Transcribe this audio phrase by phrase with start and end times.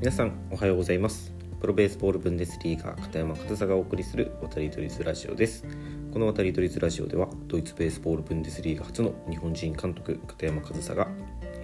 [0.00, 1.30] 皆さんおはようございます。
[1.60, 5.66] プロベースボールブンデスリーガー片山和沙がお送りする渡り鳥ズラジオです。
[6.10, 11.06] この渡り鳥ズラジオではドイツベースボールブンデスリーガ初の日本人監督片山和沙が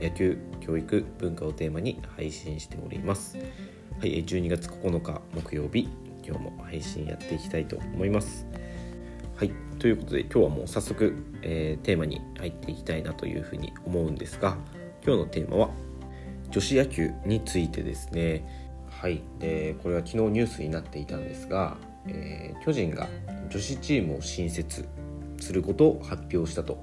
[0.02, 3.38] 野球教育文化をテーマに配信しております。
[3.38, 5.88] はい12月9日木曜日
[6.22, 8.46] 今日も配信やっていきたいと思います。
[9.36, 14.58] はいということで今日はもう早速、えー、テーマに入っていきたいなというふうに思うんですが
[15.02, 15.70] 今日のテーマは
[16.50, 18.44] 女子野球についてですね。
[18.90, 19.22] はい。
[19.38, 23.08] でこれは昨日ニュースになっていたんですが、えー、巨人が
[23.50, 24.88] 女子チームを新設
[25.38, 26.78] することを発表したと。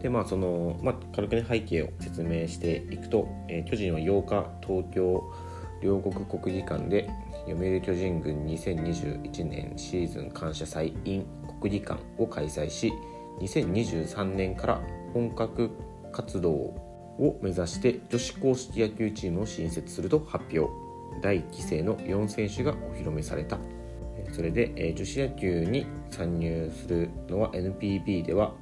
[0.00, 5.22] でまあその、まあ、軽くね背景を説明していくと、えー、巨人は8日東京
[5.82, 7.08] 両国国技館で
[7.46, 11.24] 読売巨人軍2021年シーズン感謝祭 in
[11.60, 12.92] 国技館を開催し
[13.40, 14.80] 2023年から
[15.12, 15.70] 本格
[16.12, 16.85] 活動を
[17.18, 20.72] を目指して女子硬式野球チームを新設すると発表。
[21.22, 23.58] 第1期生の4選手がお披露目された。
[24.32, 28.52] それで女子野球に参入するのは NPB では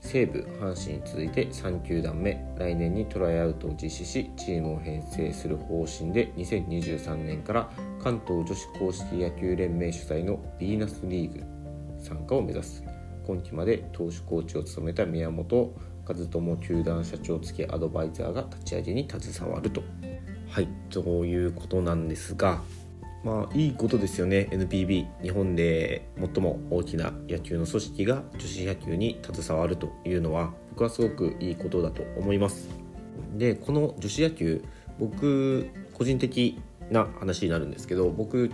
[0.00, 2.42] 西武阪神に続いて3球団目。
[2.58, 7.70] 来年にトライアウトを実施しチームを編成する方針で2023年から
[8.02, 11.44] 関東女子硬式野球連盟主催のヴィーナスリーグ
[12.02, 12.82] 参加を目指す。
[13.26, 15.74] 今季まで投手コーチを務めた宮本
[16.14, 19.82] 和友球団社長付きアドバイザーが立ち上げに携わると。
[20.48, 22.60] はいということなんですが
[23.22, 24.48] まあいいことですよね。
[24.50, 32.68] NPB 日本で最も大きな野球の組織が女子野球に携わるというのは僕はすごくいいことだと思います。
[33.36, 34.64] でこの女子野球
[34.98, 38.50] 僕個人的な話になるんですけど僕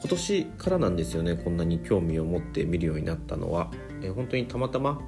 [0.00, 1.34] 今年からなんですよね。
[1.34, 3.72] こんなに興味を持って見るようになったのは。
[4.00, 5.00] え本当にたまたま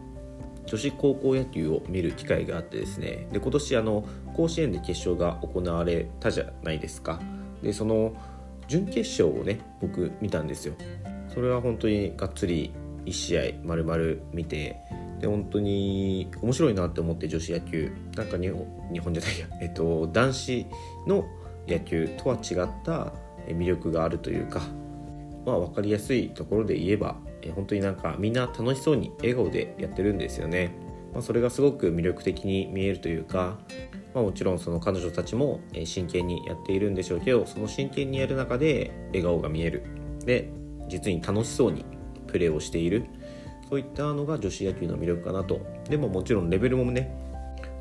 [0.66, 7.20] 女子高校野球を見る機会があってですねで今年あの甲子園で決勝が行われたじゃないですか。
[7.62, 8.14] でその
[8.68, 10.74] 準決勝をね僕見たんですよ。
[11.32, 12.72] それは本当にがっつり
[13.04, 14.76] 1試合丸々見て
[15.20, 17.92] で本当に面白いなって思って女子野球。
[18.16, 20.66] なんか日本日本じゃないや、 えっと、男子
[21.06, 21.24] の
[21.68, 23.12] 野球とは違った
[23.46, 24.60] 魅力があるというか、
[25.46, 30.72] まあ、分かりやすいところで言えばえ本当になんかみんな楽しそうに笑顔でやってるんですよね、
[31.12, 33.58] まあ、それがすごく魅力的に見えるというか、
[34.14, 39.82] まあ、もちろんその彼女たちも真剣にやっているんでしょうけどその真剣にやる中で笑顔が見える。
[40.24, 40.50] で
[40.88, 41.84] 実に楽しそうに
[42.26, 43.06] プレーをしている。
[43.68, 45.60] そういったのが女子野球の魅力かなと。
[45.88, 47.16] でももちろんレベルもね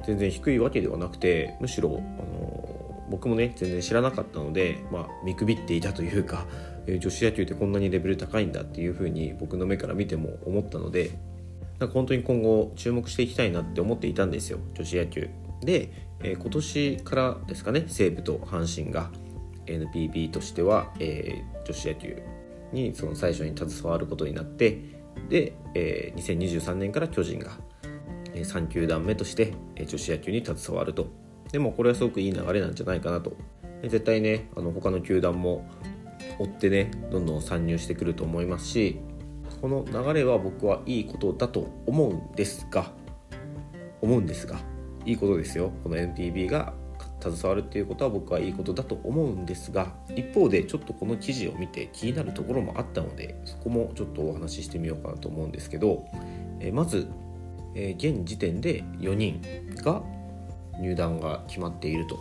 [0.05, 6.45] 全然低いわけではなくてむしろあの僕もね全然知らなかったので、まあ、見くびっていたというか
[6.97, 11.11] 女子野球ってこんなにレベル高いんだっていうふうに僕の目から見ても思ったので
[11.79, 15.29] なんか本当に今後注目していきたいなって思っていたんですよ女子野球。
[15.61, 15.91] で、
[16.21, 19.11] え、今年からですかね西武と阪神が
[19.65, 22.21] NPB としては、え、女子野球
[22.73, 24.77] にその最初に携わることになって
[25.29, 27.51] で、え、2023年から巨人が
[28.33, 31.07] 3球団目として女子野球に携わると。
[31.51, 33.35] でもこれはすごくいい流れなんじゃないかなと。
[33.83, 35.65] 絶対ねあの他の球団も
[36.37, 38.99] 追ってねどんどん参入してくると思いますし
[39.61, 42.91] この流れは僕はいいことだと思うんですが
[44.01, 44.59] 思うんですが
[45.05, 45.71] いいことですよ。
[45.83, 46.73] この NPB が
[47.21, 56.05] 携わるっていうことは僕はいいことだと思うんですが一方でちょっとこの記事を見て気になるところもあったのでそこもちょっとお話ししてみようかなと思うんですけど、
[56.59, 57.09] えまず、
[57.75, 59.41] え現時点で4人
[59.83, 60.01] が
[60.79, 62.19] 入団が決まっていると。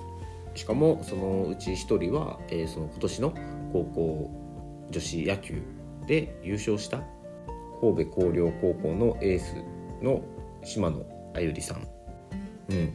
[0.55, 3.35] しかもそのうち1人は、えその今年の
[3.73, 4.31] 高校
[4.91, 5.63] 女子野球
[6.07, 7.03] で優勝した
[7.81, 9.55] 神戸弘陵高校のエース
[10.03, 10.23] の
[10.65, 11.87] 島野あゆりさん、
[12.71, 12.93] うん、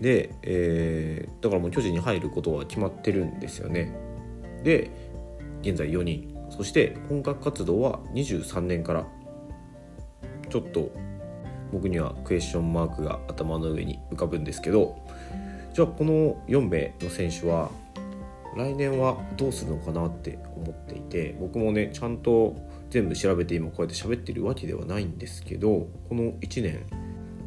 [0.00, 3.92] で、えー、だからもう巨人に入ることは決まってるんですよね。
[4.62, 4.90] で
[5.62, 6.28] 現在4人。
[6.50, 9.06] そして本格活動は23年から。
[10.52, 10.90] ちょっと
[11.72, 14.98] 僕にはクエスチョンマークが頭の上に浮かぶんですけど
[15.72, 17.70] じゃあこの4名の選手は
[18.56, 22.56] 来年はどうするのかなって思っていて僕もねちゃんと
[22.90, 26.86] 全部調べて今こうやって喋ってるわけではないんですけどこの1年、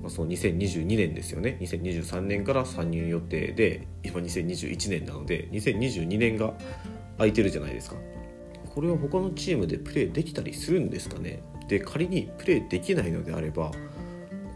[0.01, 1.57] まあ、その2022年ですよね。
[1.61, 6.53] 2023年から参入予定で今2021年なので2022年が
[7.17, 7.97] 空いてるじゃないですか。
[8.73, 11.43] これは他のチームでプレーできたりするんですかね。
[11.67, 13.71] で仮にプレーできないのであれば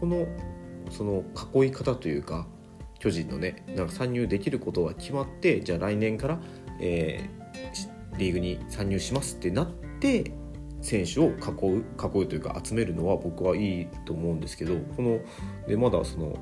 [0.00, 0.26] この
[0.90, 1.24] その
[1.54, 2.46] 囲い方というか
[3.00, 6.38] 巨人のねなんか参入できることが決まってじゃあ来年から、
[6.80, 10.32] えー、リーグに参入しますってなって
[10.82, 15.20] 選手を囲う囲うというか集めるのは僕はいいと思うんですけどこの
[15.66, 16.38] でまだその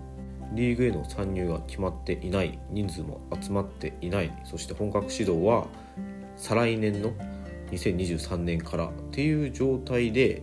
[0.52, 5.66] リーグへの参入が決まっていない人数も集まっていないそして本格指導は
[6.36, 7.12] 再来年の
[7.70, 10.42] 2023年からっていう状態で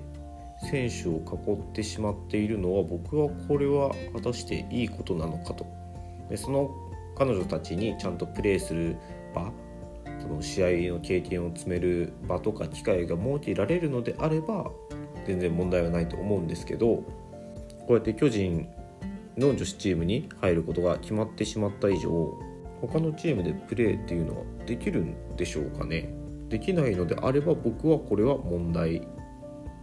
[0.69, 5.75] 選手を囲ってしまっているのは僕はこれは果たしていいことなのかと。
[6.30, 6.72] でその
[7.18, 8.98] 彼女たちにちゃんとプレーする
[9.33, 9.51] 場
[10.22, 14.72] その試合の経験を積める場とか機会が設けられるのであれば
[15.25, 17.06] 全然問題はないと思うんですけどこ
[17.89, 18.68] うやって巨人
[19.38, 22.33] の女子チームに入ることが決まってしまった以上
[22.81, 26.13] 他のチームでプレーっていうのはできるんでしょうかね
[26.50, 29.07] できないのであれば僕はこれは問題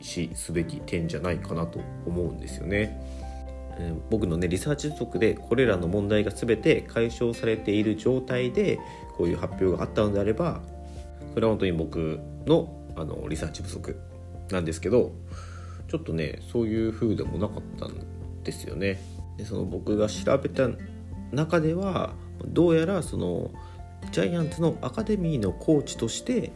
[0.00, 3.00] 視すべき点じゃないかなと思うんですよね。
[3.78, 8.78] え、僕のねリサーチ不足でこれらの問題が全て解消されている状態で
[9.16, 10.60] こういう発表があったのであれば
[11.34, 13.98] それは本当に僕のあのリサーチ不足
[14.50, 15.12] なんですけど
[15.88, 17.94] ちょっとねそういう風でもなかったん
[18.44, 19.00] ですよね。
[19.38, 20.68] でその僕が調べた
[21.32, 22.12] 中では
[22.46, 23.50] どうやらその
[24.10, 26.52] ジャイアンツのアカデミーのコーチとして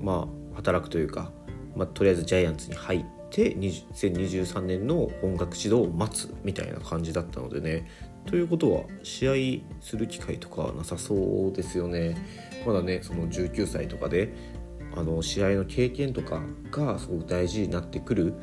[0.00, 1.30] まあ働くというか
[1.76, 3.04] まあ、とりあえずジャイアンツに入っ
[3.34, 7.90] て2023年の本格指導を待つみたいな感じだったのでね。
[8.26, 12.16] ということは試合する機会とかなさそうですよね。
[12.64, 14.32] まだねその19歳とかで
[14.96, 16.40] あの試合の経験とか
[16.70, 18.34] がすごく大事になってくる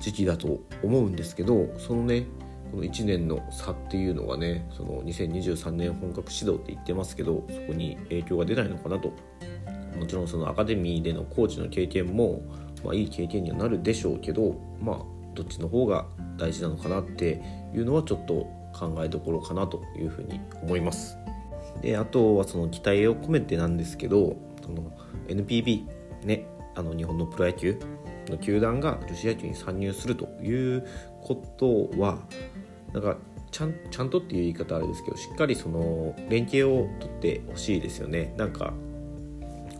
[0.00, 2.26] 時期だと思うんですけどそのね
[2.72, 9.12] この1年の差っていうのがねその2023年本格指導って言ってますけどそこに影響が出ないのかなと。
[9.96, 12.42] もちろんそのアカデミーでのコーチの経験も
[12.84, 14.98] まあ、いい経験にはなるでしょうけどまあ
[15.34, 16.06] どっちの方が
[16.36, 17.40] 大事なのかなって
[17.74, 18.34] いうのはちょっと
[18.72, 21.16] 考えどころかなというふうに思います。
[21.80, 24.92] であとはその期待を込めてなんですけどその
[25.28, 25.84] NPB
[26.24, 27.78] ねあの日本のプロ野球
[28.28, 30.86] の球団が女子野球に参入するという
[31.22, 32.18] ことは
[32.92, 33.16] なんか
[33.50, 38.72] ちゃんちゃんとっていう言い方あれですけどしっかりその連携を取ってほしいですよねなんか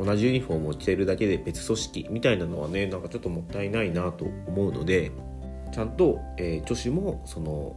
[0.05, 5.13] 同じユニフォームを着てるだけで別組織みたいなのはねなんかちょっともったいないなと思うので
[5.73, 7.77] ちゃんと、えー、女子もその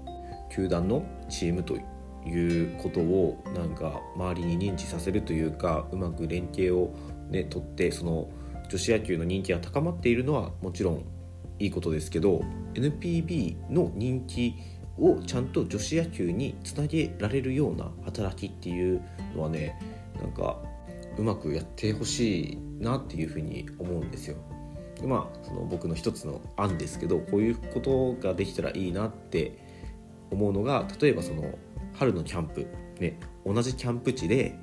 [0.52, 1.78] 球団のチームと
[2.28, 6.96] いうことをなんか周りに認知させるというかうまく連携を
[7.30, 8.30] ね取ってその
[8.70, 11.06] 女子野球の人気が高まっているのはもちろん
[11.60, 12.44] いいことですけど
[12.74, 14.56] NPB の人気
[14.98, 19.02] をちゃんと女子野球につなげられるような働きっていう
[19.36, 19.80] のはね
[20.20, 20.58] なんか
[21.18, 24.38] うまくやってほしいなっていうふうに思うんですよ。
[25.00, 29.58] でまあその僕の一つの案ですけどこういうことができたらいいなって
[30.32, 31.58] 思うのが例えばその
[31.94, 32.68] 春のキャンプ
[33.00, 34.58] ね同じキャンプ地で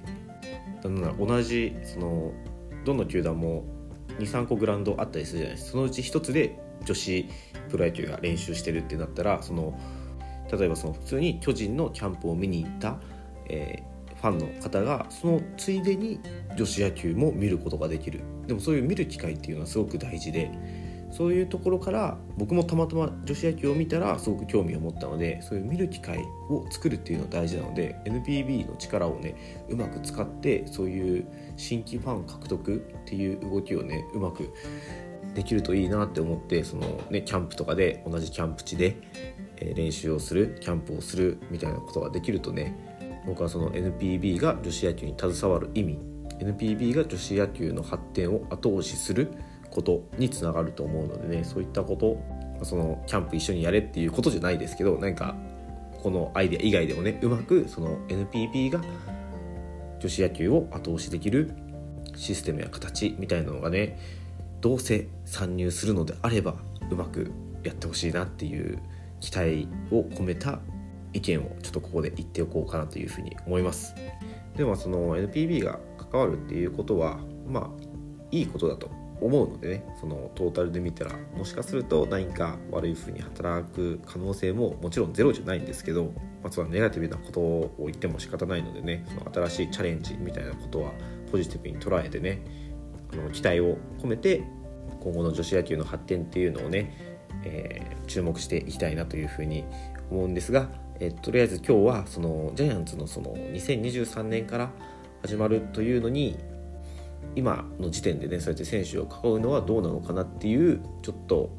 [0.83, 2.33] 同じその
[2.85, 3.65] どの球団も
[4.19, 7.29] 23個グラウンドあったりするじゃないですかそのうち1つで女子
[7.71, 9.79] プロ野球が練習してるってなったらその
[10.51, 12.99] 例えばその普通に巨人のキャンプを見に行った、
[13.49, 13.83] え
[14.23, 16.21] ファンの方がそのついでに
[16.57, 18.21] 女子野球も見ることができる。
[18.47, 20.51] でもそういう見る機会っていうのはすごく大事で
[21.11, 31.27] そういうところから僕もたまたま女子野球を見たらすごく興味を持ったのでそういう見る機会を作るっていうのは大事なので NPB の力をねうまく使ってそういう
[31.57, 34.53] 新規ファン獲得っていう動きをねうまく
[35.35, 38.97] できるといいなって思ってそのねキャンプとかで同じキャンプ地で
[39.75, 42.92] 練習をするキャンプをするみたいなことができるとね
[43.27, 45.99] 僕はその NPB が女子野球に携わる意味。
[46.39, 49.33] NPB が女子野球の発展を後押しする
[49.71, 55.37] ことにつながると思うのでねそういったことそのキャンプ一緒にやれっていうことじゃないですけど何か
[56.03, 58.81] このアイデア以外でもねうまくその NPB が
[59.99, 61.55] 女子野球を後押しできる
[62.15, 63.99] システムや形みたいなのがね
[64.61, 66.57] どうせ参入するのであれば
[66.91, 67.31] うまく
[67.65, 68.79] やってほしいなっていう
[69.21, 70.61] 期待を込めた
[71.13, 73.95] 意見をちょっとここで言っておこうかなというふうに思います。
[74.57, 75.79] でもその NPB が
[76.11, 77.71] 関わるっていうことはまあ
[78.31, 78.91] いいことだと
[79.21, 90.93] 思うのでねそのトータルで見たらもしかすると何か悪いふうに働く可能性ももちろんゼロじゃないんですけど、まあ、そのネガティブなことを言っても仕方ないのでねその新しいチャレンジみたいなことは
[91.31, 92.43] ポジティブに捉えてね
[93.13, 94.43] あの期待を込めて
[95.01, 99.65] 今後の女子野球の発展っていうのをね、えー、注目していきたいなというふうに
[100.11, 100.69] 思うんですが
[101.05, 104.71] えとりあえず今日はそのジャイアンツのその2023年から
[105.23, 106.39] 始まるというのに
[107.35, 111.51] 今の時点でねそうやって選手を囲うのはどうなのかなっていうちょっと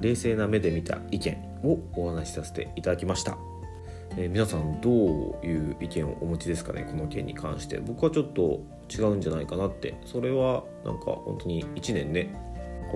[0.00, 3.36] 冷静な目で見た意見をお話しさせていただきました、
[4.16, 7.78] えー、皆さんどういう意見をお持ちですかねこの件に関して。
[7.78, 9.98] 僕はちょっと違うんじゃないかなって。
[10.06, 12.34] それはなんか本当に1年ね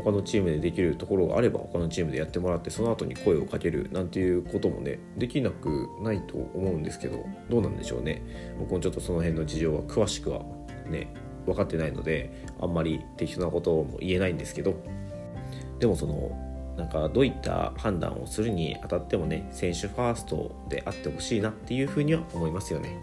[0.02, 8.22] 他のチームでできるところがあれば他のチームでやってもらってその後に声をかけるなんていうこともねできなくないと思うんですけどどうなんでしょうね。
[8.58, 10.42] 僕もちょっとその辺の事情は詳しくは
[10.88, 11.12] ね
[11.46, 14.74] 分かってないのであんまり適当なことも言えないんですけど。
[15.80, 16.30] でもその
[16.76, 22.96] なんかどういった判断をするにあたってもね選手ファーストであってほしいなっていうふうには思いますよね。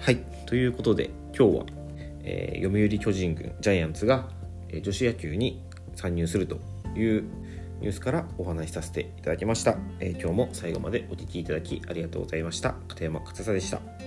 [0.00, 0.18] はい。
[0.46, 1.64] ということで今日は、
[2.22, 4.28] えー、読売巨人軍ジャイアンツが、
[4.68, 5.62] えー、女子野球に
[5.94, 6.58] 参入すると
[6.96, 7.24] いう
[7.80, 12.74] ニュースからお話しさせていただきました、えー、今日も最後までお聴きいただきありがとうございました。
[12.88, 14.01] 片山勝佐でした。